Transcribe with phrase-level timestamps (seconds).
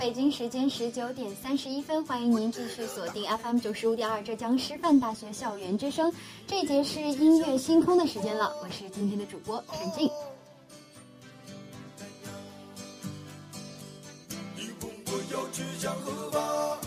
[0.00, 6.10] 北京时间十九点三十一分，欢迎您继续锁定 FM 九十五点二浙江师范大学校园之声。
[6.46, 10.10] 这节是音乐星空的时间了，我是今天的主播陈静。
[14.56, 16.78] 你问我要去江河吧，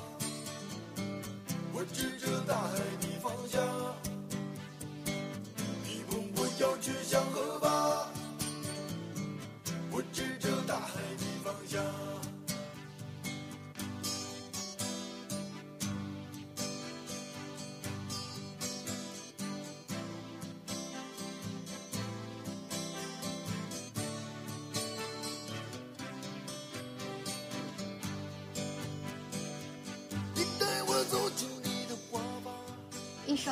[1.71, 2.79] 我指着大海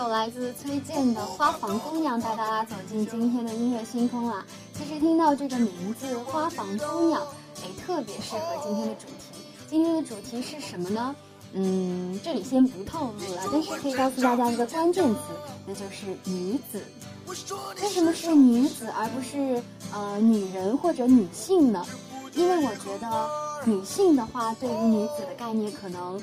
[0.02, 4.44] 首来自崔健的《花房姑娘》带大家走进今天的音乐星空啊！
[4.74, 7.22] 其实听到这个名字《花房姑娘》，
[7.62, 9.40] 哎，特别适合今天的主题。
[9.70, 11.16] 今天的主题是什么呢？
[11.54, 15.20] 嗯，这里先不透露了，但是可以告诉大家一个关键词，
[15.68, 16.84] 那就是女子。
[17.84, 19.62] 为什么是女子而不是
[19.94, 21.86] 呃女人或者女性呢？
[22.34, 23.30] 因为我觉得
[23.66, 26.20] 女性的话，对于女子的概念可能。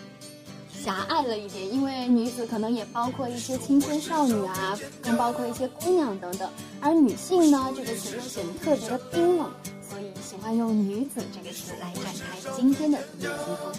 [0.84, 6.48] 狭隘了一点，因为女子可能也包括一些青春少女啊，更包括一些姑娘等等。
[6.80, 9.50] 而女性呢，这个词又显得特别的冰冷，
[9.88, 13.72] 所以喜欢用女子这个词来展开今天的音乐星空。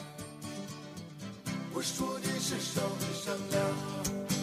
[1.73, 4.38] 我说的是善良。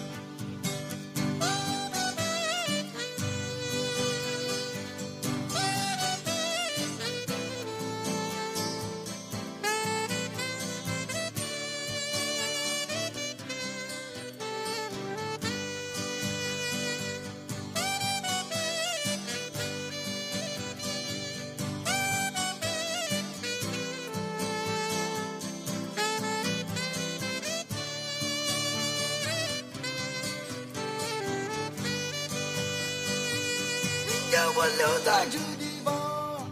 [34.54, 36.48] 我留在这地方，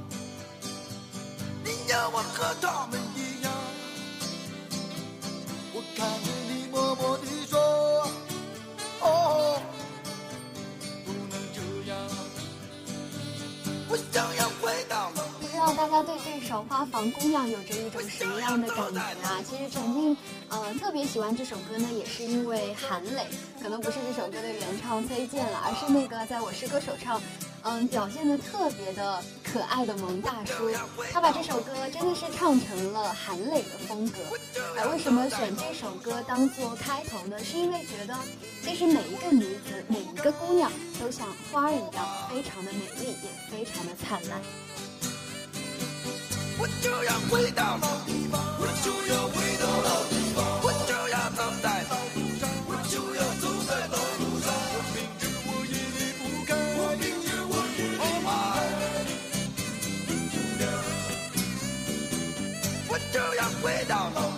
[1.62, 2.83] 你要我喝汤
[21.06, 23.26] 喜欢这首歌呢，也是因为韩磊，
[23.62, 27.20] 可能不是这首歌的原唱崔健了，而是那个在我是歌手唱。
[27.66, 30.70] 嗯，表现的特别的可爱的萌大叔，
[31.10, 34.18] 他把这首歌真的是唱成了韩磊的风格。
[34.76, 37.42] 而为什么选这首歌当做开头呢？
[37.42, 38.14] 是因为觉得，
[38.62, 40.70] 其实每一个女子，每一个姑娘，
[41.00, 44.42] 都像花儿一样，非常的美丽，也非常的灿烂。
[46.58, 50.60] 我就要回到老地方，我就要回到老地方，
[51.64, 54.52] 在道路上，我就要走在道路上。
[54.52, 57.02] 我明知我已离不开，我明。
[63.14, 64.33] 就要回到老地方，我就要回到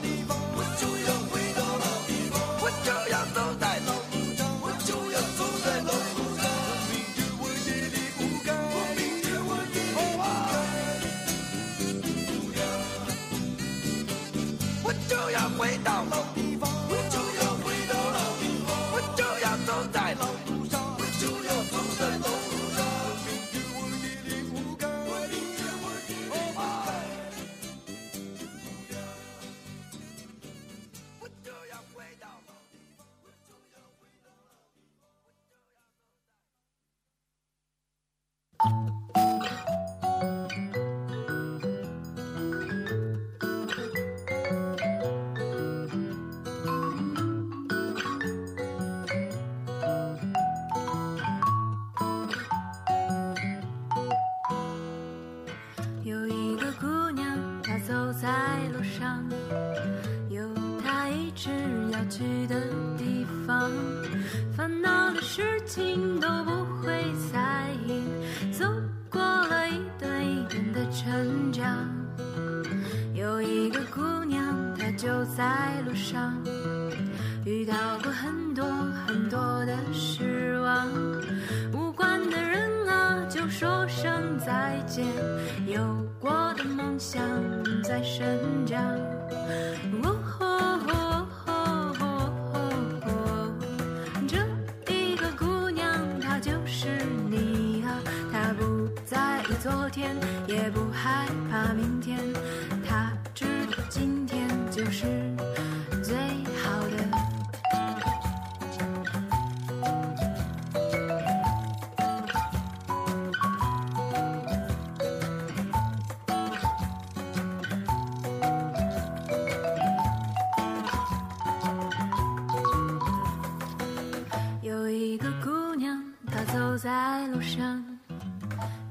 [127.41, 127.85] 上，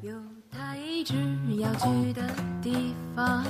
[0.01, 0.13] 有
[0.51, 1.15] 他一直
[1.57, 2.21] 要去的
[2.62, 3.44] 地方。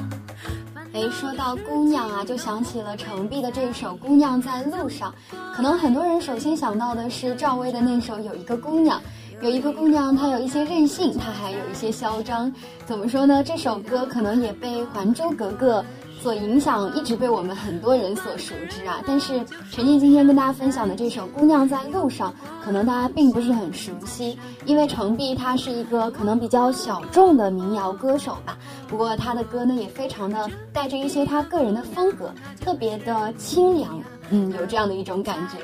[0.94, 5.14] 哎，说到姑娘啊，就想起了程璧的这首《姑娘在路上》。
[5.56, 9.00] 可能很多人首先想到的是赵薇的那首《有一个姑娘》，
[9.44, 12.52] 有一个姑娘，她有一些任性，她还有一些嚣张。
[12.86, 13.44] 怎么说呢？
[13.44, 15.82] 这首歌可能也被《还珠格格》。
[16.26, 22.32] 所影响一直被我们很多人所熟知啊，但是陈静今天跟大家分享的这首《姑娘在路上》，
[22.66, 24.36] 可能大家并不是很熟悉，
[24.66, 28.58] 因为程璧她是一个可能比较小众的民谣歌手吧。
[28.88, 34.02] 不过她的歌呢，也非常的带着一些她个人的风格，特别的清凉，
[34.32, 35.60] 嗯，有这样的一种感觉。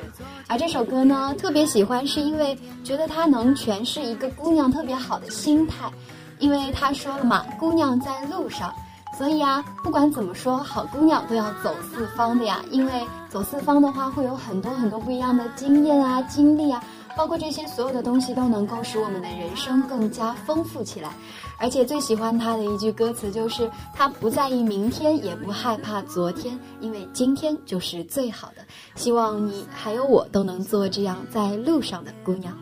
[0.47, 5.91] 而这首歌呢，特别喜欢，是因为觉得它能诠释一个姑娘特别好的心态，
[6.37, 8.71] 因为他说了嘛，姑娘在路上。
[9.21, 12.59] 所以啊，不管怎么说，好姑娘都要走四方的呀。
[12.71, 16.83] 因为走四方的话，会有很多很多不一样的经验啊、经历啊，
[17.15, 21.11] 包括这些所有的东西都能够使我们的人生更加丰富起来。
[21.59, 28.63] 而且最喜欢他的一句歌词就是：他不在意明天，也不害怕昨天，因为今天就是最好的。
[28.95, 32.57] 希望你还有我都能做这样在路上的姑娘。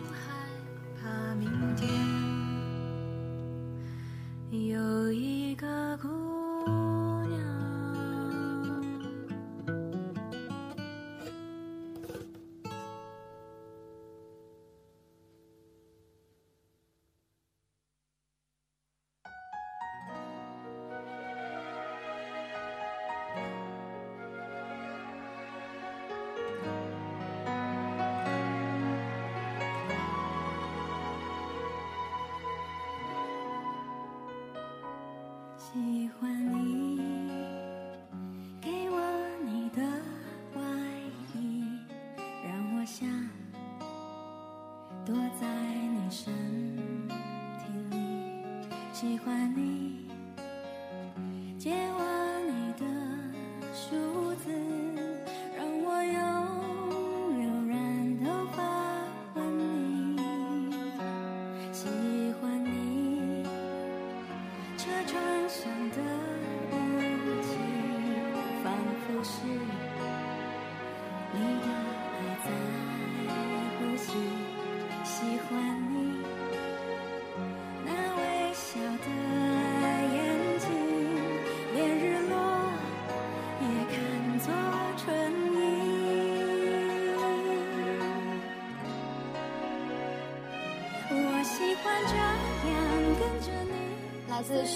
[35.71, 36.58] 喜欢你。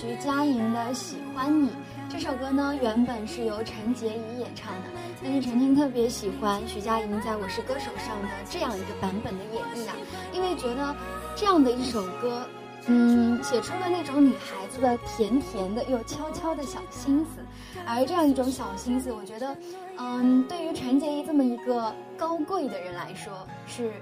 [0.03, 1.69] 徐佳莹的《喜欢你》
[2.11, 4.89] 这首歌呢，原本是由陈洁仪演唱的，
[5.23, 9.95] 但是陈静特别喜欢徐佳莹在我是歌手上的这样一个版本的演绎啊，
[10.33, 10.93] 因为觉得
[11.37, 12.45] 这样的一首歌
[12.87, 17.39] 嗯，写出了那种女孩子的甜甜的又悄悄的小心思。
[17.87, 19.55] 而这样一种小心思，我觉得，
[19.97, 23.31] 嗯，对于陈洁仪这么一个高贵的人来说，
[23.65, 23.93] 是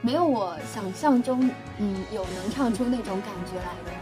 [0.00, 3.99] 没有我想象中，嗯，有能唱出那种感觉来的。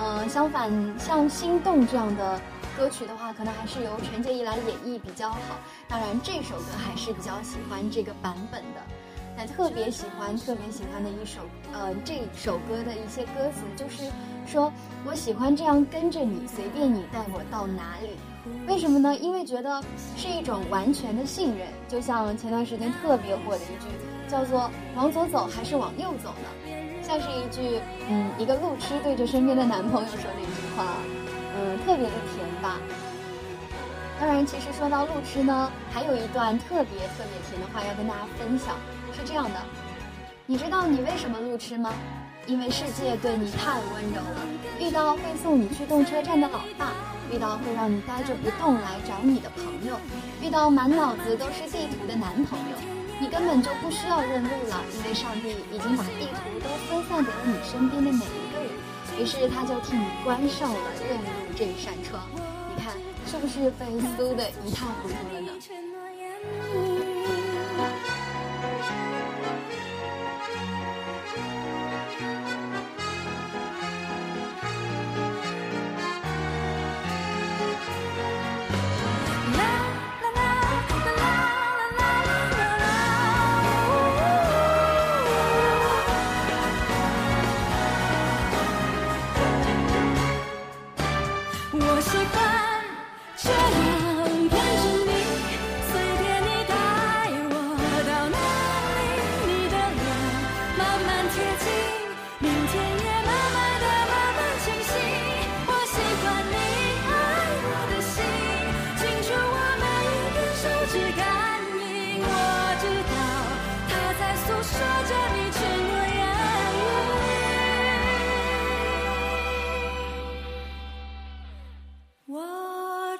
[0.00, 2.40] 嗯，相反，像《心动》这样的
[2.76, 5.38] 歌曲的话，可能还是由陈洁仪来演绎比较好。
[5.88, 8.80] 当然，这首歌还是比较喜欢这个版本的。
[9.36, 11.40] 那特别喜欢、特别喜欢的一首，
[11.72, 14.10] 呃，这首歌的一些歌词，就是
[14.46, 14.72] 说
[15.04, 18.10] 我喜欢这样跟着你，随便你带我到哪里。
[18.68, 19.16] 为什么呢？
[19.16, 19.82] 因为觉得
[20.16, 21.66] 是一种完全的信任。
[21.88, 23.88] 就像前段时间特别火的一句，
[24.28, 26.72] 叫做“往左走还是往右走呢？”
[27.08, 30.84] 像是一句，嗯，一个路痴对着身边的男朋友说的一句话，
[31.56, 32.76] 嗯，特别的甜吧。
[34.20, 38.76] 当然，其实说到路痴呢，还有一段特别特别甜的话要跟大家分享，
[39.16, 39.58] 是这样的：
[40.44, 41.94] 你知道你为什么路痴吗？
[42.46, 44.40] 因为世界对你太温柔了。
[44.78, 46.92] 遇到会送你去动车站的老爸，
[47.32, 49.96] 遇到会让你呆着不动来找你的朋友，
[50.42, 52.97] 遇到满脑子都是地图的男朋友。
[53.20, 58.70] 你根本就不需要认路了，因为上帝已经把地图都分散给了你身边的每一个人，
[59.20, 61.24] 于是他就替你关上了认路
[61.56, 62.22] 这一扇窗。
[62.74, 62.94] 你看，
[63.26, 65.52] 是不是被酥的一塌糊涂了呢？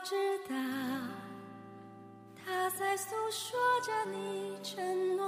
[0.08, 0.16] 知
[0.48, 0.54] 道
[2.34, 5.27] 他在诉说着你承诺。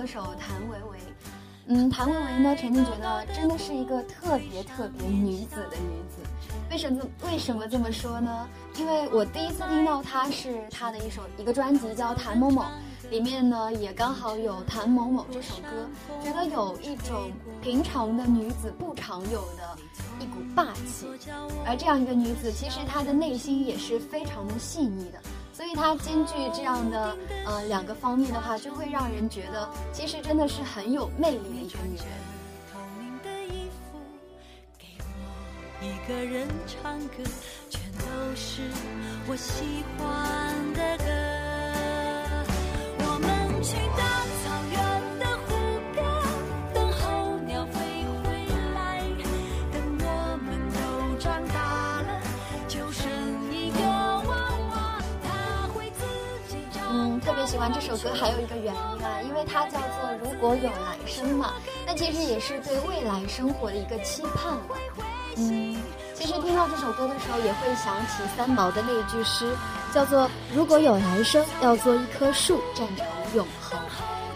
[0.00, 0.98] 歌手谭维维，
[1.66, 6.22] 嗯，谭维维呢，曾经觉得真的是一个特别特别女子的女子，
[6.70, 8.48] 为什么为什么这么说呢？
[8.78, 12.62] 因为我第一次听到她是她的一首一个专辑叫《谭某某》，
[13.10, 15.86] 里面呢也刚好有《谭某某》这首歌，
[16.24, 17.30] 觉得有一种
[17.60, 19.76] 平常的女子不常有的
[20.18, 21.08] 一股霸气。
[21.66, 25.20] 而这样一个女子，其实她的内心也是非常的细腻的，
[25.60, 27.14] 所以她兼具这样的
[27.44, 32.06] 呃两个方面的话，就会让人觉得其实真的是很有魅力的一个女人。
[35.82, 37.16] 一个人唱歌，
[37.68, 38.70] 全都是
[39.28, 41.04] 我喜欢的歌。
[43.00, 44.24] 我们去大
[57.60, 61.52] 欢这首歌，还有一个原因啊，因为它叫做“如果有来生”嘛，
[61.86, 64.56] 那其实也是对未来生活的一个期盼。
[65.36, 65.76] 嗯，
[66.14, 69.54] 其实听到这首歌的时候，也会想起三毛的那句诗，
[69.92, 70.26] 叫做
[70.56, 73.78] “如果有来生，要做一棵树，站成永恒”。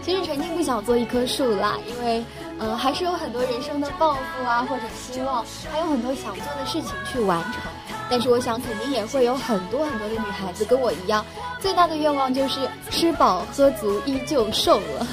[0.05, 2.23] 其实陈静不想做一棵树啦，因为，
[2.59, 7.63] 呃，还是有很多人生的抱负啊，或者希望，还有很多想做的事情去完成。
[8.09, 11.25] 但是我想，肯定也会有很多很多的女孩子跟我一样，
[11.59, 15.07] 最大的愿望就是吃饱喝足，依旧瘦了。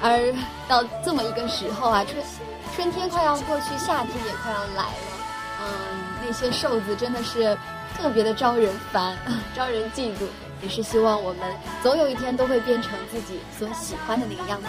[0.00, 0.34] 而
[0.66, 2.24] 到这么一个时候啊，春
[2.74, 5.12] 春天快要过去，夏天也快要来了。
[5.60, 5.68] 嗯，
[6.26, 7.56] 那些瘦子真的是
[7.96, 9.16] 特别的招人烦，
[9.54, 10.26] 招人嫉妒。
[10.62, 11.40] 也是希望我们
[11.82, 14.68] 总有一天都会变成自己所喜欢的那个样子。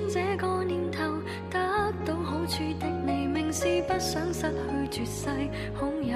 [3.91, 5.27] 不想失去絕世
[5.75, 6.15] 好友，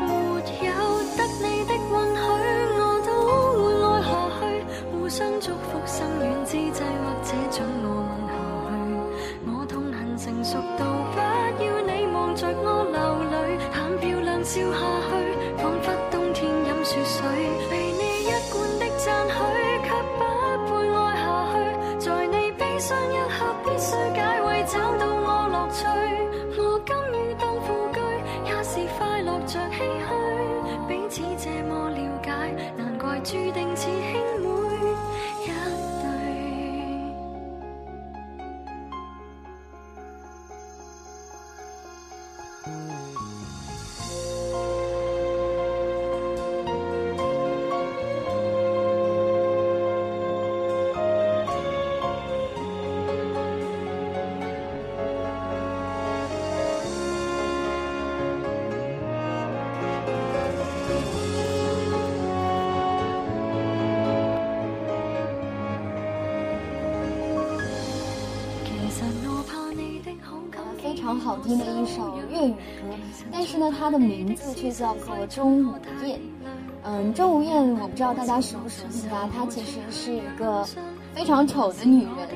[0.00, 0.08] 沒
[0.66, 0.72] 有
[1.16, 2.24] 得你的允許，
[2.80, 3.08] 我都
[3.60, 4.40] 會愛下去，
[4.90, 8.32] 互相祝福生遠之際，或者將我吻下
[8.72, 8.72] 去，
[9.46, 11.18] 我痛恨成熟到不
[11.62, 12.98] 要你望着我流
[13.30, 13.36] 淚，
[13.70, 15.12] 談漂亮笑下去，
[15.60, 17.20] 彷彿冬天飲雪水，
[17.68, 19.36] 被你一貫的讚許，
[19.84, 20.24] 卻不
[20.64, 21.54] 配愛下去，
[22.00, 25.84] 在你悲傷一刻必須解圍，找到我樂趣，
[29.48, 30.12] 着唏嘘，
[30.86, 32.30] 彼此这么了解，
[32.76, 33.67] 难怪注定
[71.28, 72.96] 好听的一首粤语歌，
[73.30, 75.74] 但是呢，它的名字却叫做《钟无
[76.06, 76.18] 艳》。
[76.82, 79.28] 嗯，钟无艳，我不知道大家熟不熟悉啊？
[79.36, 80.66] 她其实是一个
[81.14, 82.28] 非常丑的女人。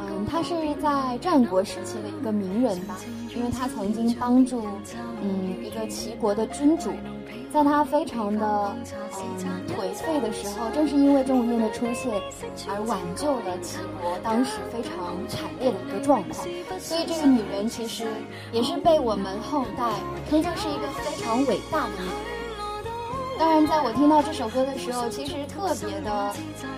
[0.00, 2.96] 嗯，她是在战国时期的一个名人吧，
[3.36, 4.60] 因为她曾经帮助
[5.22, 6.90] 嗯一个齐国的君主，
[7.52, 8.74] 在他非常的
[9.42, 12.12] 嗯颓废的时候，正是因为钟无艳的出现
[12.68, 16.34] 而挽救了齐国当时非常惨烈的一个状况。
[16.78, 18.04] 所以这个女人其实
[18.52, 19.84] 也是被我们后代
[20.28, 22.36] 稱作是一个非常伟大的女人。
[23.38, 26.34] 当然，在我听到这首歌的时候，其实特别的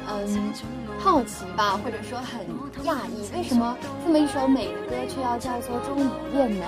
[0.08, 0.52] 嗯
[0.98, 2.44] 好奇吧，或者说很
[2.84, 6.64] 讶异，为什么这么一首美的歌却要叫做《钟无艳》呢？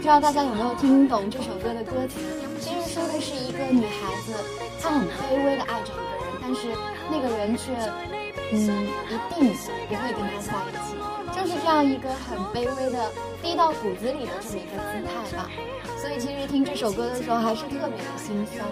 [0.00, 2.18] 不知道大家有没有听懂这首歌的歌词？
[2.58, 4.32] 其实说的是一个女孩子，
[4.80, 6.68] 她很卑微的爱着一个人，但是
[7.10, 7.76] 那个人却，
[8.50, 9.52] 嗯，一定
[9.90, 10.96] 不会跟她在一起，
[11.36, 15.50] 就是这样一个很卑微的、低到骨子里的这么一个姿态吧。
[15.98, 18.66] 所以其实听这首歌的时候还是特别的心酸。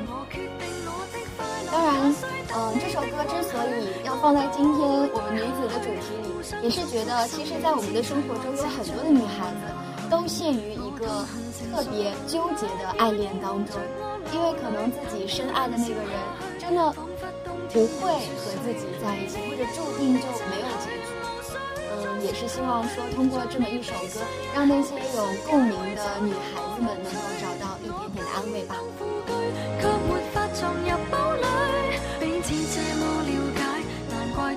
[1.70, 2.14] 当然，
[2.56, 11.26] 嗯，这首歌之所以要放在今天我们女子的主题里，也是觉得其实，在我们的生活中有很多的女孩子都陷于一个
[11.72, 13.76] 特别纠结的爱恋当中，
[14.32, 16.10] 因为可能自己深爱的那个人
[16.58, 16.92] 真的
[17.72, 21.08] 不会和自己在一起，或者注定就没有结局。
[21.90, 24.20] 嗯，也是希望说通过这么一首歌，
[24.54, 28.76] 让那些有共鸣的女孩子们能够找到一点点的安慰吧。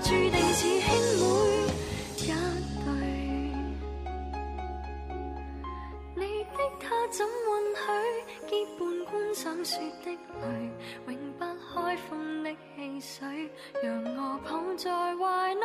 [0.03, 1.00] 注定是兄
[6.81, 7.29] 他怎允
[7.75, 7.81] 许
[8.47, 10.71] 结伴观赏雪的泪，
[11.07, 13.49] 永不开封的汽水，
[13.81, 15.55] 让我抱在怀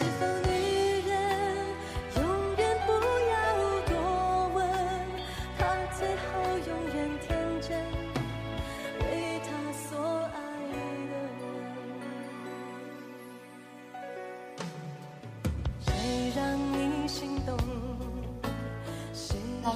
[0.00, 0.22] 来。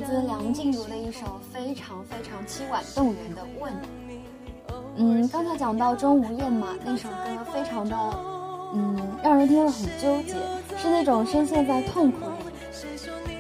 [0.07, 3.73] 自梁静茹的一首非常非常凄婉动人的《问》。
[4.97, 7.97] 嗯，刚才讲到钟无艳嘛，那首歌非常的，
[9.27, 10.35] 让人听了很纠结，
[10.79, 12.37] 是那种深陷在痛苦里、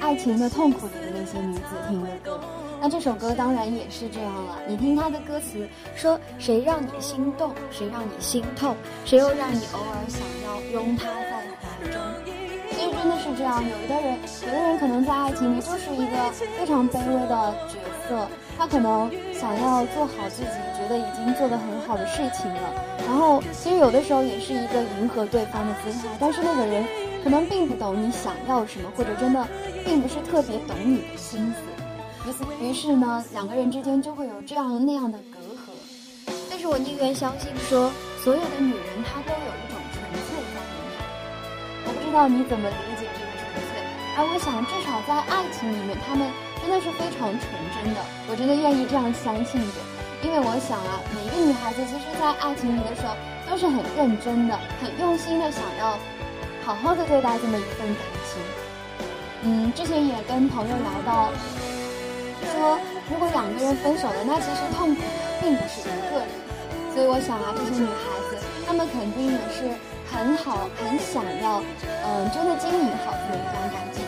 [0.01, 2.41] 爱情的痛苦里的那些女子听的歌。
[2.81, 4.59] 那这首歌当然也是这样了。
[4.67, 12.01] 你听它的歌词，说谁让你心动，谁让你心痛，谁又让你偶尔想要拥他在怀中。
[12.73, 18.27] 其实真的是这样，有的人，有的人可能在爱情里就是一个非常卑微的角色，
[18.59, 22.75] 他可能想要做好自己觉得已经做得很好的事情了，
[23.07, 26.85] 然后其实有的时候也是一个迎合对方的姿态，但是那个人
[27.23, 29.47] 可能并不懂你想要什么，或者真的
[29.85, 35.75] 并不是特别懂你的心思，于是于是呢，两个人之间就会有这样那样的隔阂。
[36.51, 37.91] 但是我宁愿相信说，
[38.25, 40.99] 所有的女人她都有一种纯粹在里面。
[41.87, 41.93] 我。
[41.95, 43.79] 不知道你怎么理解这个纯粹，
[44.17, 46.27] 而我想至少在爱情里面，他们
[46.61, 48.01] 真的是非常纯真的。
[48.31, 49.79] 我真的愿意这样相信着，
[50.27, 53.15] 因为我想啊，每一个女孩子其实，在爱情里的时候，
[53.49, 55.97] 都是很认真的、很用心的，想要
[56.67, 58.43] 好好的对待这么一份感情。
[59.47, 61.31] 嗯，之前也跟朋友聊到，
[62.43, 62.77] 说
[63.09, 65.09] 如果两个人分手了，那其实痛苦的
[65.41, 66.27] 并不是一个人。
[66.91, 69.71] 所以我想啊，这些女孩子，她们肯定也是。
[70.07, 74.03] 很好，很想要，嗯，真的经营好这么一段感情。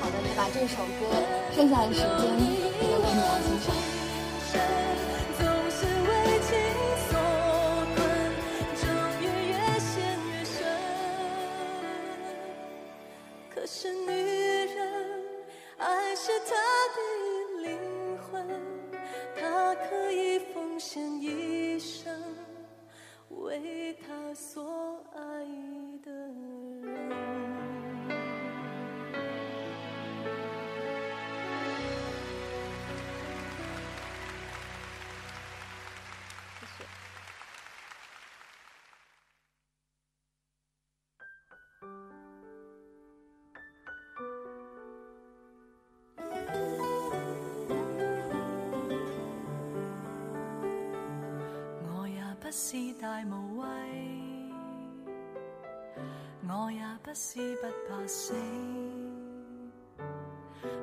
[0.00, 1.08] 好的，也把这首歌
[1.56, 3.87] 剩下的时间留给你来欣赏。
[15.78, 16.54] 爱是他
[16.94, 16.98] 的
[17.62, 18.46] 灵魂，
[19.36, 22.12] 他可以奉献一生，
[23.30, 25.20] 为他所爱
[26.02, 27.57] 的人。
[52.48, 53.66] 不是大无畏，
[56.48, 58.34] 我也不是不怕死。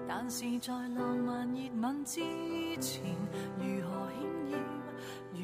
[0.08, 2.22] 但是在浪漫热吻之
[2.80, 3.02] 前，
[3.58, 4.60] 如何险要
[5.34, 5.42] 悬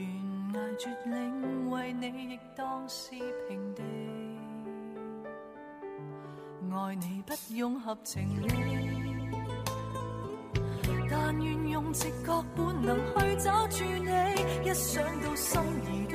[0.54, 3.16] 崖绝岭，为你亦当是
[3.50, 3.82] 平地。
[6.72, 8.48] 爱你不用合情理。
[11.10, 16.08] 但愿用直觉本能去找住你，一想到心仪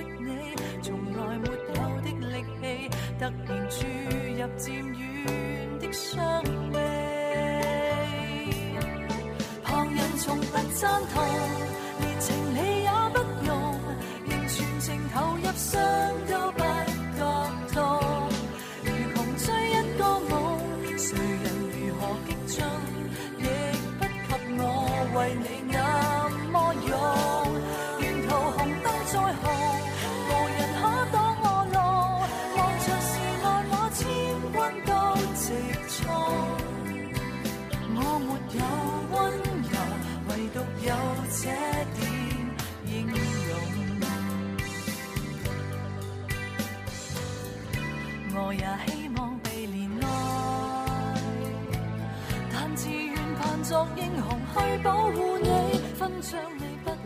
[3.69, 6.79] 注入渐远的伤悲。
[9.65, 11.25] 旁人从不赞同，
[12.01, 13.55] 连情理也不容，
[14.27, 15.43] 仍全情投入，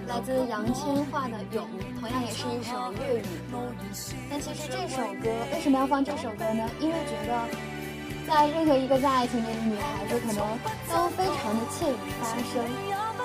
[0.06, 1.64] 来自杨千嬅的《勇》，
[2.00, 3.58] 同样也是一首粤语歌。
[4.28, 6.68] 但其实这首歌为什么要放这首歌呢？
[6.80, 7.46] 因为觉得，
[8.26, 10.44] 在任何一个在爱情里的女孩子，可能
[10.92, 12.64] 都非常的怯于发声，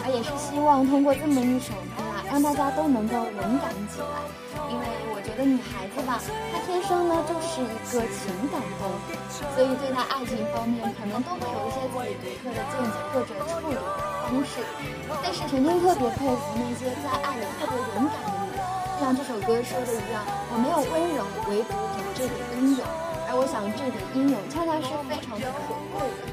[0.05, 4.05] 而也是希望通过这么一首歌啊，让大家都能够勇敢起来。
[4.69, 4.85] 因为
[5.35, 6.17] 一个女孩子吧，
[6.49, 9.11] 她天生呢就是一个情感动物，
[9.51, 13.75] 所以对待爱情方面可能都会有一些自己独特的见解或者处理
[14.23, 14.63] 方式。
[15.21, 18.63] 但是陈天特别佩服那些在爱里特别勇敢的女人，
[18.95, 22.87] 就像这首歌说的一样，我没有温柔，唯独有这点英勇。
[23.27, 26.31] 而我想这点英勇恰恰是非常的可贵的。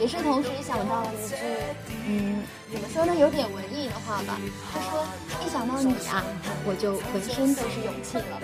[0.00, 1.36] 也是同时想到了一句，
[2.08, 4.40] 嗯，怎么说呢，有点文艺的话吧。
[4.72, 5.04] 他说
[5.44, 6.24] ：“一想到你啊，
[6.64, 8.40] 我就浑身都是勇气了。”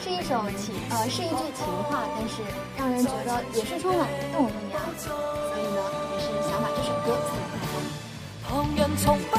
[0.00, 2.40] 是一首情，呃，是一句情话，但是
[2.78, 4.80] 让人觉得也是充满动力啊。
[4.96, 5.12] 所
[5.60, 5.78] 以呢，
[6.16, 7.76] 也是想把这首歌送给大家。
[8.48, 9.36] 旁人从不，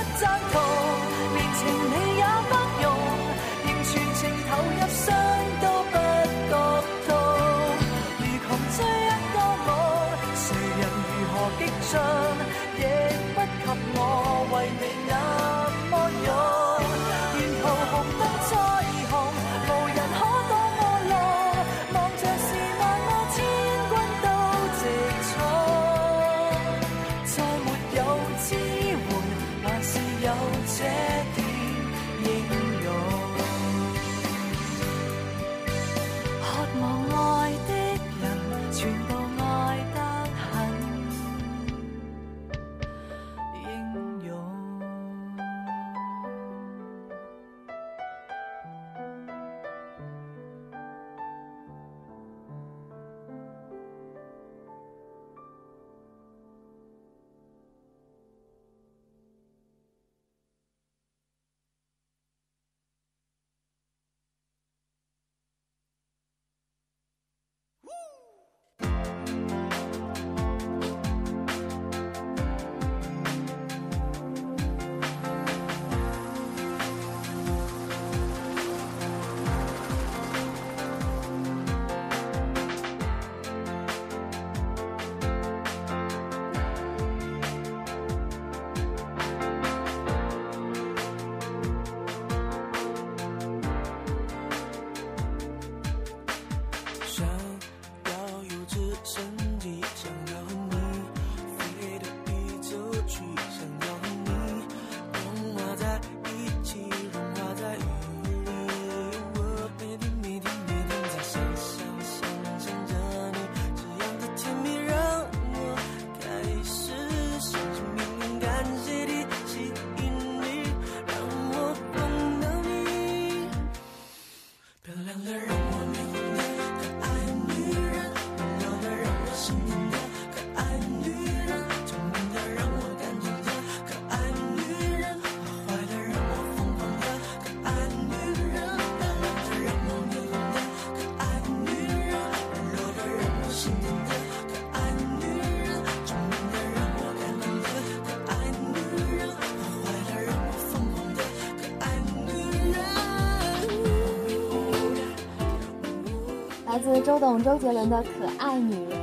[156.82, 158.98] 自周董周杰伦的《可爱女人》。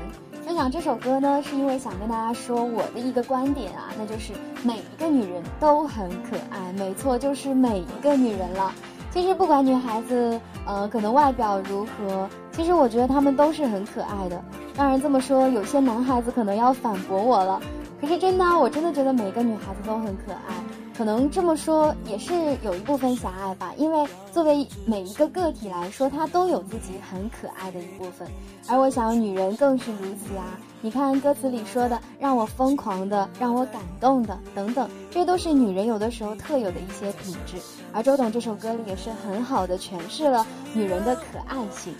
[0.46, 8.72] 分享这首歌呢，是因为想跟大家说我的一个观点啊，那就是每一个女人都很可爱，没错，就是每一个女人了。
[9.12, 14.40] 其实不管女孩子，呃，可能外表如何，其实我觉得她们都是很可爱的。
[14.76, 17.60] 当然这么说，有些男孩子可能要反驳我了。
[18.00, 20.54] 可是真的，我真的觉得每个女孩子都很可爱。
[20.96, 22.32] 可能这么说也是
[22.64, 28.26] 有一部分狭隘吧，因为作为每一个个体来说，她都有自己很可爱的一部分。
[28.66, 30.58] 而我想，女人更是如此啊！
[30.80, 37.56] 你看歌词里说的“让我疯狂的，让我感动的”等等，这都是女人有的时候特有的一些品质。
[37.92, 41.94] 而周董这首歌里也是很好的诠释了女人的可爱性。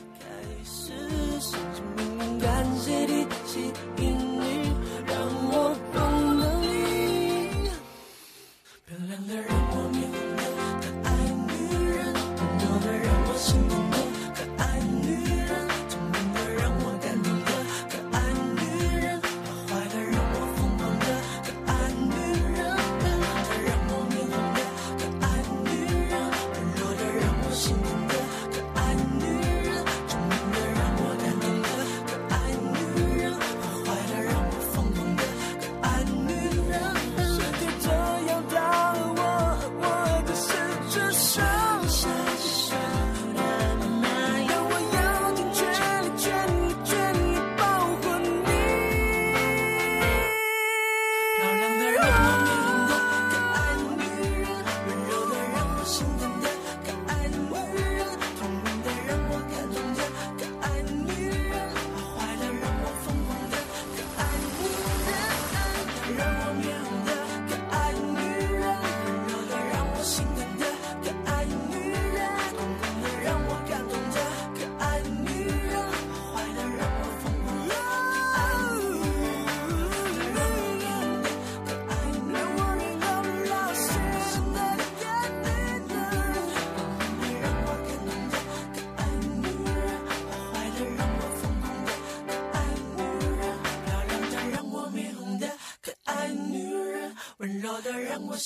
[98.37, 98.42] 可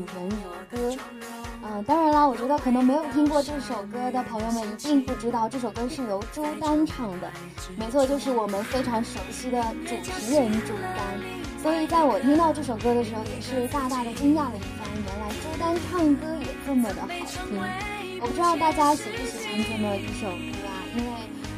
[0.00, 0.90] 女人如歌》。
[1.62, 7.30] 嗯，当然啦，我觉得可能没有听过这首歌的朋友们一定不知道，这首歌是由朱丹唱的。
[7.76, 10.96] 没错，就是我们非常熟悉的主持人朱丹。
[11.62, 17.60] 所以在我听到这首歌的时候，也是大大的惊讶了一番，原来朱丹唱歌也这么的好听。
[18.22, 21.10] 我不知道大家喜不喜欢这么一首歌啊，因为，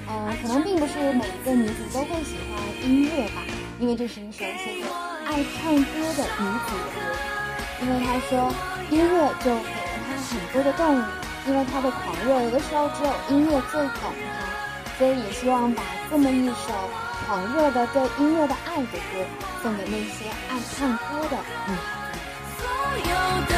[0.08, 3.42] 呃，可能并不是每一个女子都会喜欢音乐吧，
[3.78, 4.82] 因为这是一首写给
[5.24, 7.41] 爱唱歌的女子的歌。
[7.82, 8.54] 因为他说，
[8.90, 11.02] 音乐就给了他很多的动力，
[11.46, 16.72] 因为他的狂热有的时候只有音乐最懂他，所以也希望把这么一首
[17.26, 19.24] 狂热的对音乐的爱的歌
[19.62, 21.36] 送给那些爱唱歌的。
[21.66, 23.51] 女孩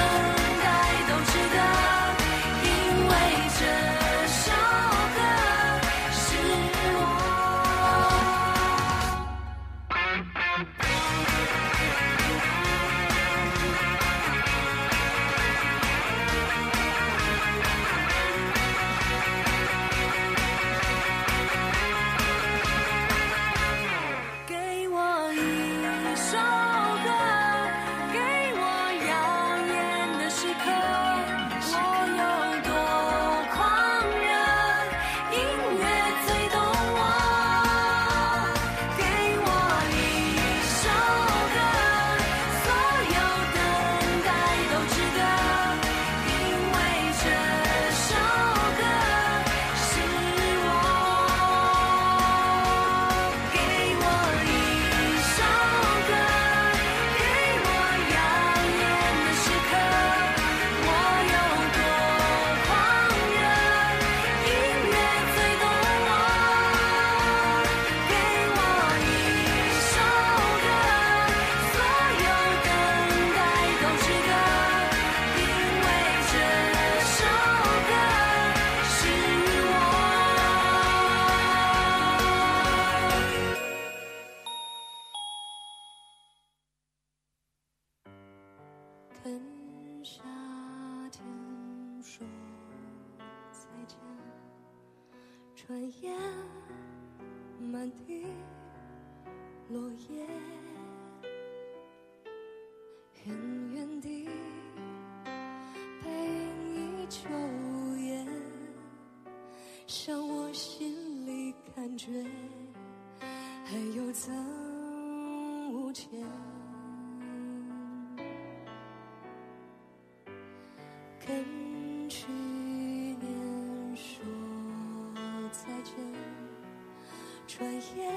[127.94, 128.12] 转眼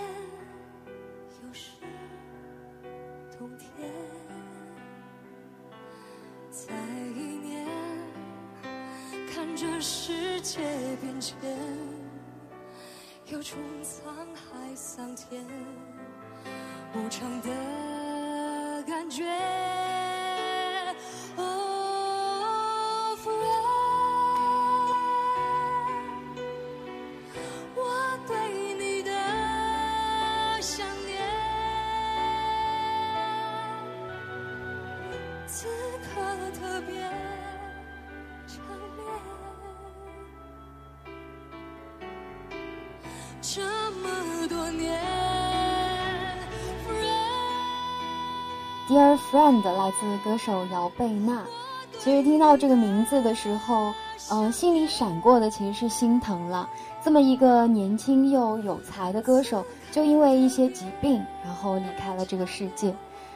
[1.44, 1.72] 又是
[3.38, 3.70] 冬天。
[6.50, 6.74] 再
[7.16, 7.68] 一年，
[9.32, 10.60] 看着世界
[11.00, 11.38] 变迁，
[13.28, 15.46] 有种沧海桑田
[16.96, 19.24] 无常的感觉。
[48.88, 51.44] Dear Friend 来自歌手姚贝娜。
[52.00, 53.92] 其实听到这个名字的时候，
[54.32, 56.70] 嗯、心里闪过的其实是心疼了。
[57.04, 62.96] 这么一个年轻又有才的歌手，就因为一些疾病，然后离开了这个世界。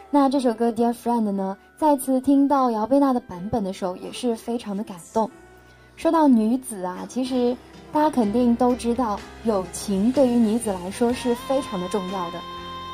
[0.09, 5.29] 那这首歌 Dear Friend 呢，再次听到姚贝娜的版本的时候，也是非常的感动。
[5.97, 7.57] 说到女子啊，其实
[7.91, 12.39] 大家肯定都知道，友情对于女子来说是非常的重要的。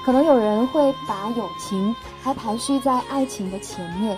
[0.07, 1.93] 可能有人会把友情
[2.23, 4.17] 还排序在爱情的前面，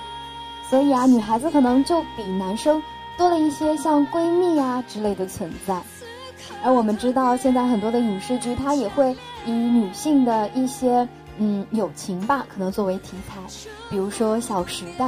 [0.69, 2.79] 所以啊，女孩子可能就比男生
[3.17, 5.81] 多了一些像闺蜜啊之类的存在。
[6.63, 9.17] 而我们知道，现在很多的影视剧它也会
[9.47, 11.09] 以女性的一些
[11.39, 13.41] 嗯友情吧，可能作为题材，
[13.89, 15.05] 比如说《小时代》，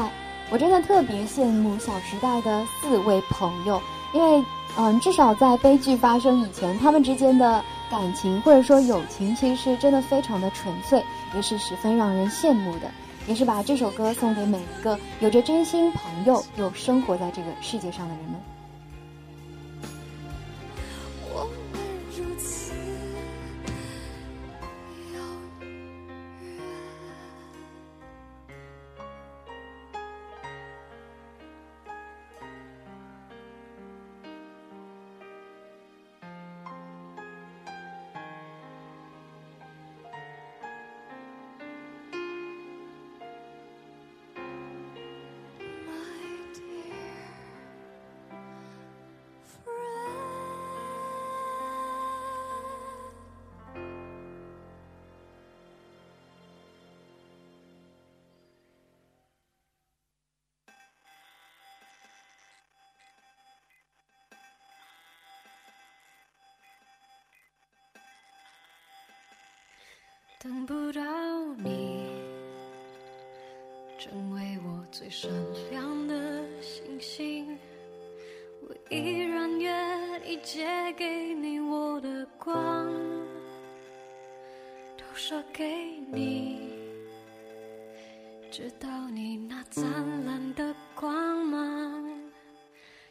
[0.49, 3.79] 我真的特别羡慕《小时代》的四位朋友，
[4.15, 4.43] 因为
[4.79, 11.03] 嗯，至少在悲剧发生以前，他们之间的感情或者说友情，其实是真的非常的纯粹，
[11.35, 12.89] 也是十分让人羡慕的。
[13.27, 18.35] 也是把这首歌送给每一个有着真心朋友又生活在这个世界上的人们。
[80.43, 82.91] 借给你我的光，
[84.97, 85.63] 投射给
[86.11, 86.73] 你，
[88.49, 89.85] 直到你那灿
[90.25, 91.13] 烂的光
[91.45, 92.09] 芒，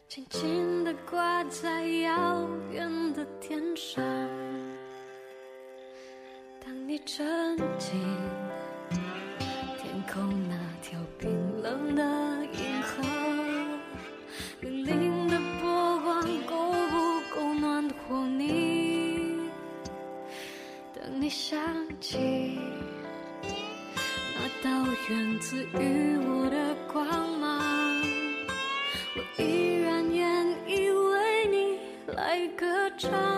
[0.09, 4.03] 轻轻地挂在遥远的天上。
[33.03, 33.30] 歌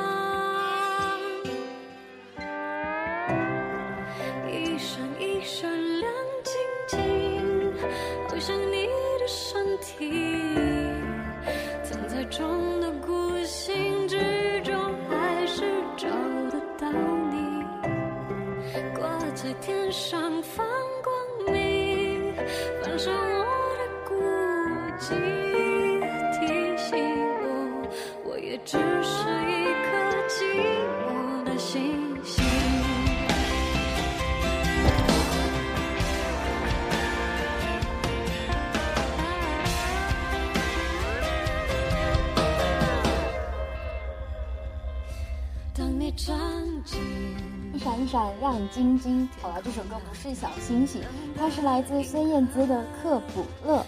[48.63, 49.27] 亮晶晶。
[49.41, 51.01] 好了，这首歌不是小星星，
[51.37, 53.79] 它是来自孙燕姿的《克卜勒》。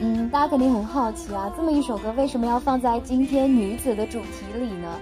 [0.00, 4.98] 嗯，大家肯定很好奇啊，这么一首歌为什么要放在今天女子的主题里呢？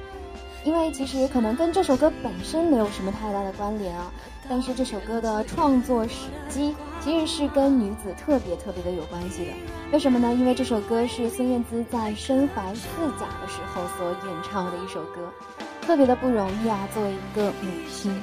[0.62, 4.12] 因为其实可能跟这首歌本身没有什么太大的关联啊，
[4.48, 9.52] 但是这首歌的创作时机其实是跟女子特别特别的有关系的。
[9.90, 10.34] 为什么呢？
[10.34, 12.88] 因为这首歌是孙燕姿在身怀四
[13.18, 15.32] 甲的时候所演唱的一首歌，
[15.80, 18.14] 特别的不容易啊，作为一个母亲。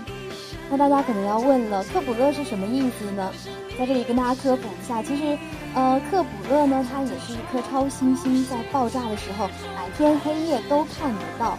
[0.70, 3.32] 那大家可能要问了，克卜勒是什么意思呢？
[3.80, 5.38] 在这里跟大家科普一下，其实，
[5.74, 11.58] 呃，克卜勒呢，它也是一颗超新星，在爆炸的时候，白天黑夜都看得到。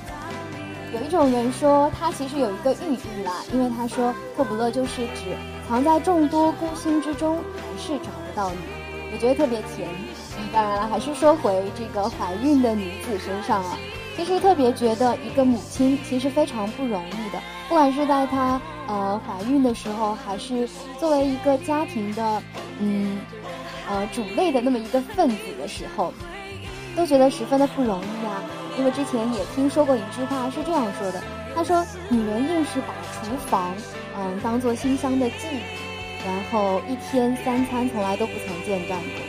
[0.92, 5.36] 有一种人说，它其实有一个寓意啦，因为他说克卜勒就是指
[5.68, 8.56] 藏在众多孤星之中，还是找不到你，
[9.12, 9.88] 我觉得特别甜。
[10.52, 13.76] 当然了，还是说回这个怀孕的女子身上啊，
[14.18, 18.60] 其实特别觉得一个母亲其实非常不容易的，不管是在她。
[18.88, 20.66] 呃，怀孕的时候，还是
[20.98, 22.42] 作为一个家庭的，
[22.78, 23.20] 嗯，
[23.86, 26.10] 呃，主内的那么一个分子的时候，
[26.96, 28.42] 都觉得十分的不容易啊。
[28.78, 31.22] 因为之前也听说过一句话是这样说的，
[31.54, 33.74] 他说：“女人硬是把厨房，
[34.16, 35.60] 嗯，当做馨香的妓女，
[36.24, 39.20] 然后一天三餐从来都不曾间断过。”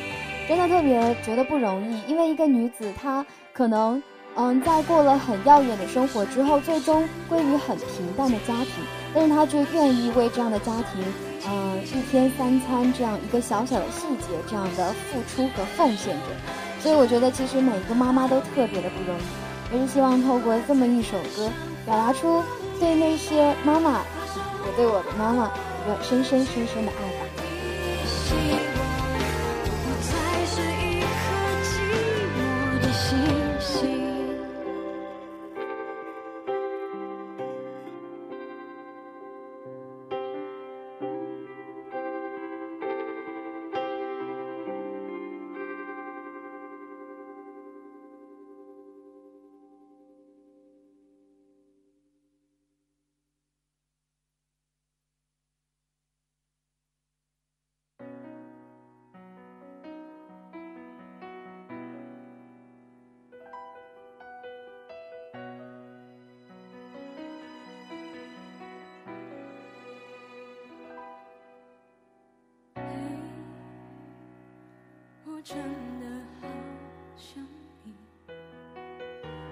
[0.48, 4.02] 真的特别觉得不容易，因为一个女子她可能，
[4.36, 8.84] 嗯，在过了很耀眼的生活之后，最终归于很平淡的家庭。
[9.14, 11.04] 但是他却愿意为这样的家庭，
[11.48, 16.26] 嗯，一天三餐这样一个小小的细节，这样的付出和奉献着。
[16.80, 19.22] 所以我觉得，其实每一个妈妈都特别的不容易。
[19.76, 21.50] 也是希望透过这么一首歌，
[21.86, 22.44] 表达出
[22.80, 24.02] 对那些妈妈，
[24.66, 28.69] 也对我的妈妈一个深深深深的爱吧。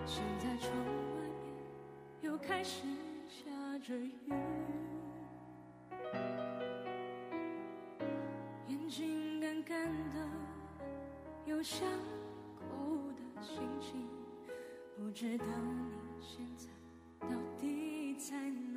[0.10, 0.92] 现在窗外
[1.36, 1.44] 面
[2.22, 2.84] 又开始
[3.28, 4.14] 下着雨，
[8.70, 10.28] 眼睛干干的，
[11.46, 11.86] 有想
[12.56, 14.08] 哭的心情。
[14.96, 16.70] 不知道你现在
[17.28, 18.77] 到底在哪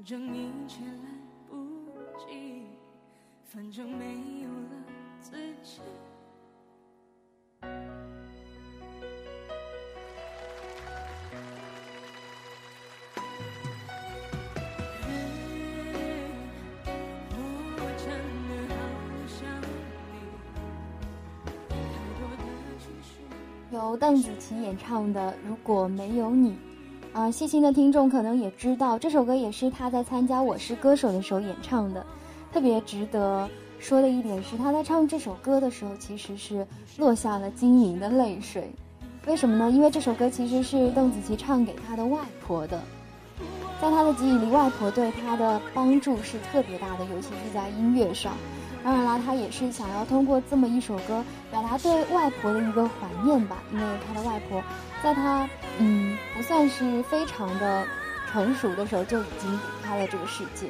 [0.00, 1.10] 反正一切来
[1.46, 1.54] 不
[2.18, 2.62] 及，
[3.44, 4.70] 反正没有了
[5.20, 5.82] 自己。
[23.70, 26.52] 由邓紫棋演唱的《如果没有你》，
[27.12, 32.06] 啊，细心的听众可能也知道，这首歌也是他在参加《我是歌手》的时候演唱的。
[32.52, 33.48] 特别值得
[33.80, 36.64] 说的一点是，他在唱这首歌的时候，其实是
[36.98, 38.70] 落下了晶莹的泪水。
[39.26, 39.70] 为什么呢？
[39.72, 42.80] 因为这首歌其实是邓紫棋唱给她的外婆的。
[43.82, 48.34] 在她的记忆里，外婆对她的帮助是特别大的，尤其是在音乐上。
[48.82, 53.58] 当然啦，他也是想要通过这么一首歌，表达对外婆的一个怀念吧。
[53.72, 54.62] 因为他的外婆，
[55.02, 57.86] 在他嗯不算是非常的
[58.30, 60.68] 成熟的时候，就已经离开了这个世界。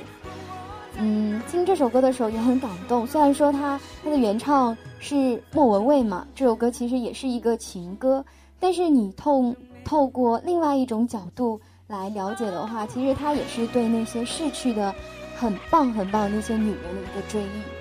[0.97, 3.07] 嗯，听这首歌的时候也很感动。
[3.07, 8.25] 虽然说他他的原唱是莫文蔚嘛，这首歌其实也是一个情歌，
[8.59, 9.55] 但是你透
[9.85, 14.93] 透过另外一种角度来了解的话，其实他也是对那些逝去的
[15.37, 17.80] 很棒很棒那些女人的一个追忆。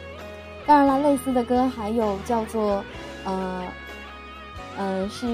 [0.69, 2.85] 当然了，类似的歌还有叫做，
[3.23, 3.63] 呃，
[4.77, 5.25] 呃是，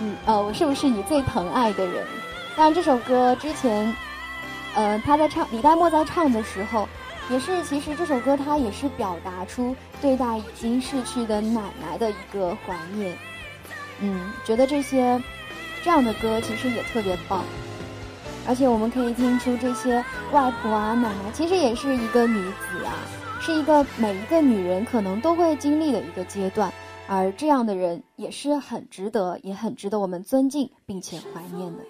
[0.00, 2.02] 嗯呃，我是不是你最疼爱的人？
[2.56, 3.94] 当然这首歌之前，
[4.74, 6.88] 呃他在唱李代沫在唱的时候，
[7.28, 13.14] 也是其实这首歌它也是表达出对待已经逝去的奶奶的一个怀念。
[14.00, 15.22] 嗯，觉得这些
[15.82, 17.44] 这样的歌其实也特别棒，
[18.48, 22.96] 而且我们可以听出这些外婆啊、奶奶其实也是一个女子啊，
[23.40, 26.72] 是一个每一个女人可能都会经历的一个阶段，
[27.06, 31.84] 而这样的人也是很值得，也很值得我们尊敬并且怀念的。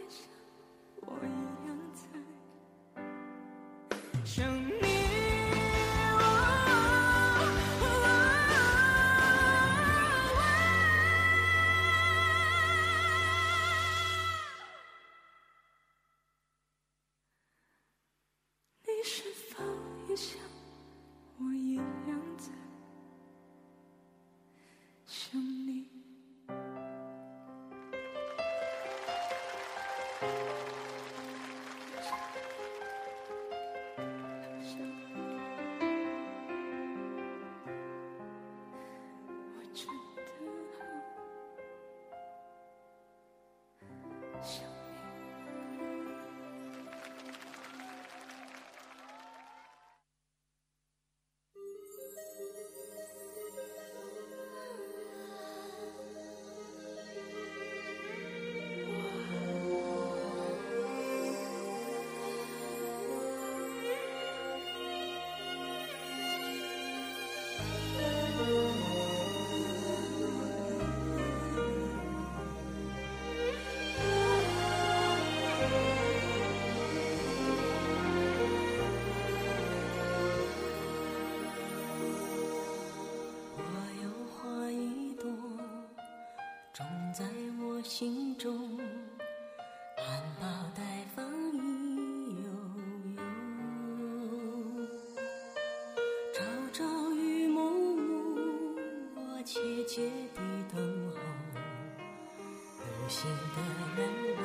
[103.25, 104.43] 心的人来入梦。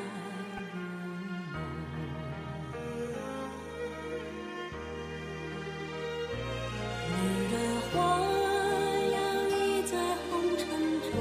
[7.11, 7.13] 女
[7.51, 7.53] 人
[7.91, 7.91] 花
[9.11, 9.17] 摇
[9.49, 9.53] 曳
[9.83, 9.93] 在
[10.29, 10.63] 红尘
[11.01, 11.11] 中，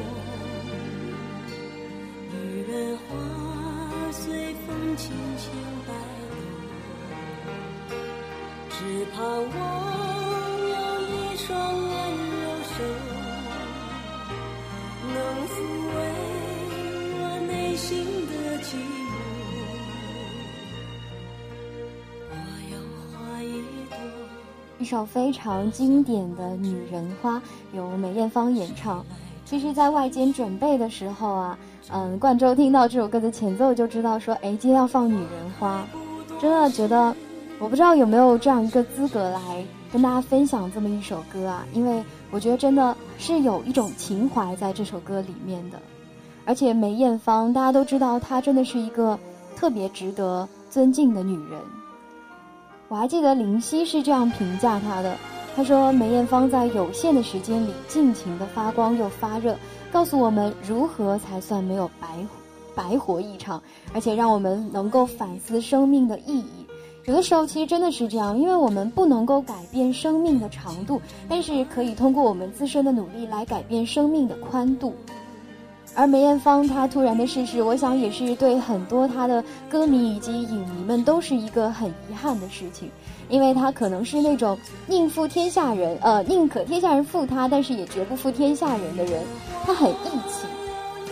[2.30, 2.32] 女
[2.70, 3.02] 人花
[4.12, 4.22] 随
[4.54, 5.02] 风轻
[5.36, 5.42] 轻
[5.84, 5.90] 摆
[7.90, 7.92] 动，
[8.70, 8.76] 只
[9.16, 9.58] 盼望
[24.88, 27.36] 首非常经典的《女人花》，
[27.74, 29.04] 由梅艳芳演唱。
[29.44, 31.58] 其实，在外间准备的时候啊，
[31.92, 35.86] 嗯，冠周听到这首歌的前奏就知道说，哎，今天要放《女人花》，
[36.40, 37.14] 真的觉得，
[37.58, 39.62] 我不知道有没有这样一个资格来
[39.92, 45.78] 跟大家分享这么一首歌啊，因为我觉得真的是有一种情怀在这首歌里面的，
[46.46, 49.18] 而且梅艳芳大家都知道，她真的是一个
[49.54, 51.60] 特别值得尊敬的女人。
[52.88, 55.14] 我还记得林夕是这样评价她的，
[55.54, 59.54] 他说梅艳芳在有限的时间里尽情的发光又发热，
[59.92, 62.08] 告诉我们如何才算没有白
[62.74, 63.62] 白活一场，
[63.92, 66.66] 而且让我们能够反思生命的意义。
[67.04, 74.94] 有的时候其实真的是这样，因为我们不能够改变生命的长度，但是可以通过我们自身的努力来改变生命的宽度。
[75.94, 82.88] 而梅艳芳她突然的逝世，我想也是对很多她的歌迷以及影迷们都是一个很遗憾的事情，
[83.28, 89.22] 因为她可能是那种宁负天下人，呃，宁可天下人负她，但是也绝不负天下人的人。
[89.64, 90.46] 她很义气，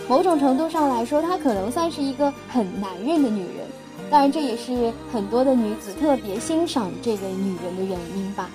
[0.07, 3.67] 某种程度上来说，她可能算是一个很男人的女人。
[4.09, 8.49] 当然，这也是很多的女子特别欣赏这位女人的原因吧。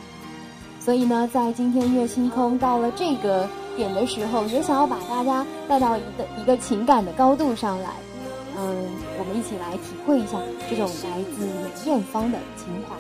[0.80, 3.46] 所以呢，在今天月星空到了这个
[3.76, 7.90] 点的时候，也想要把大家带到一个一个情感的高度上来。
[8.56, 8.86] 嗯，
[9.18, 12.94] 我们一起来体会一下这种来自梅艳芳的情怀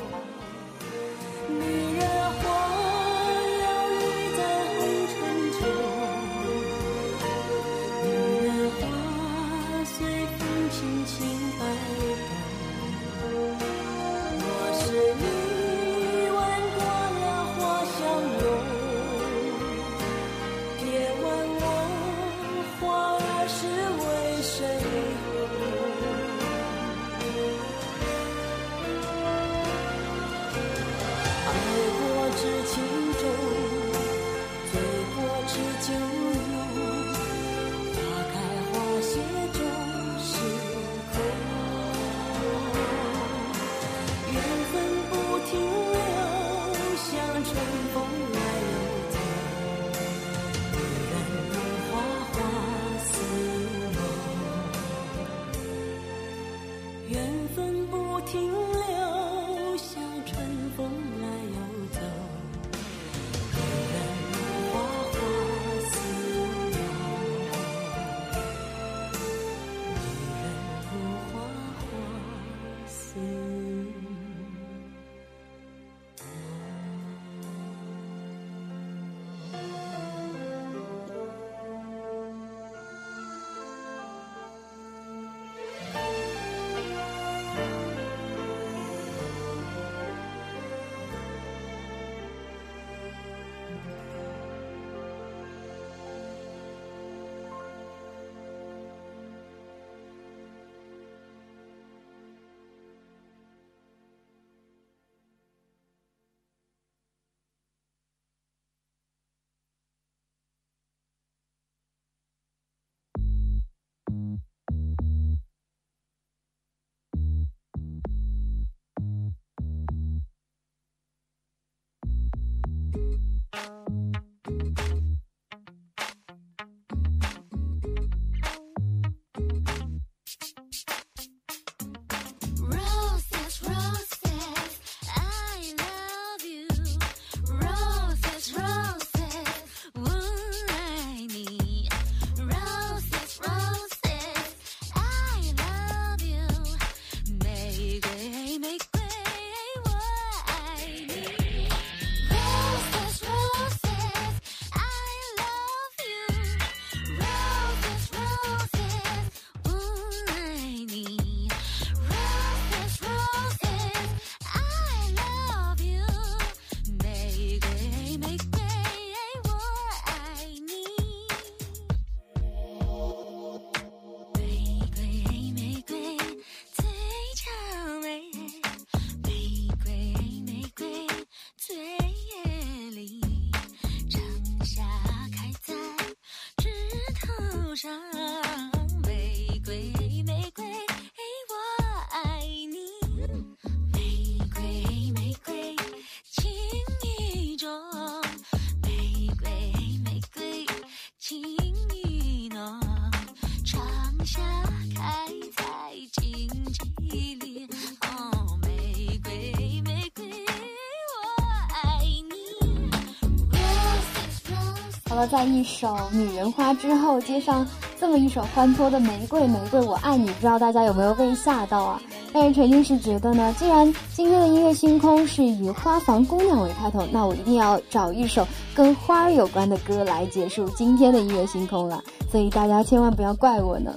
[215.26, 217.66] 在一首《女人花》之后，接上
[217.98, 222.00] 这么一首欢脱的《玫瑰玫瑰我爱你》，不知道大家有没有被吓到啊？
[222.32, 232.02] 但是陈静是觉得呢，既然今天的音乐星空是以花房姑娘为开头，那我一定要找一首跟花儿有关的歌来结束今天的音乐星空了。
[232.30, 233.92] 所以大家千万不要怪我呢。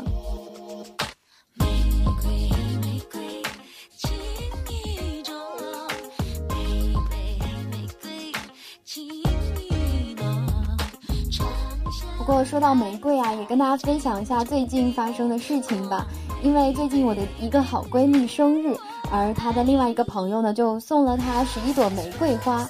[12.45, 16.05] 说到玫瑰啊，也跟大家分享一下最近发生的事情吧。
[16.43, 18.77] 因为最近我的一个好闺蜜生日，
[19.11, 22.65] 而她的另外一个朋友呢，就送了她十一朵玫瑰花。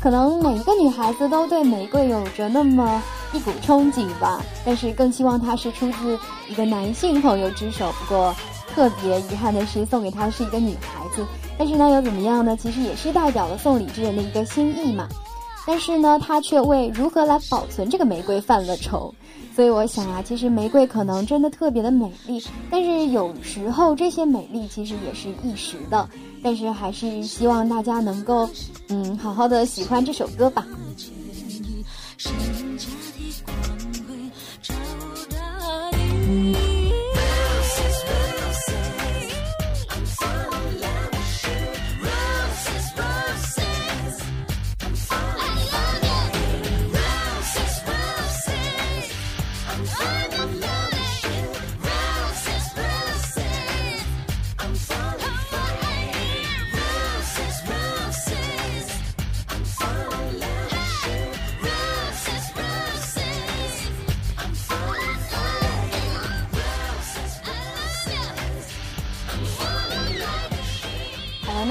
[0.00, 3.00] 可能每一个女孩子都对玫瑰有着那么
[3.32, 6.18] 一股憧憬吧，但是更希望它是出自
[6.48, 7.92] 一个男性朋友之手。
[7.92, 8.34] 不过
[8.74, 11.24] 特别遗憾的是，送给她是一个女孩子。
[11.56, 12.56] 但是呢，又怎么样呢？
[12.56, 15.06] 其实也是代表了送礼之人的一个心意嘛。
[15.66, 19.14] 但是呢，他却为如何来保存这个玫瑰犯了愁。
[19.54, 26.08] 所以我想啊，其实玫瑰可能真的特别的美丽，但是有时候这些美丽其实也是一时的。
[26.44, 28.48] 但是还是希望大家能够，
[28.88, 30.66] 嗯，好好的喜欢这首歌吧。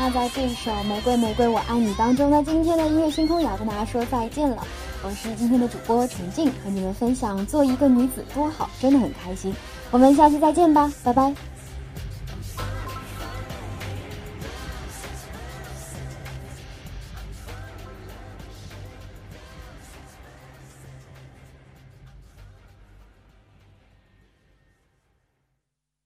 [0.04, 4.66] 那在这首《玫瑰玫瑰我爱你》当中呢，今天的音乐星空也要跟大家说再见了。
[5.04, 9.54] 我是今天的主播陈静，和你们分享做一个女子多好，真的很开心。
[9.92, 11.32] 我们下期再见吧，拜拜。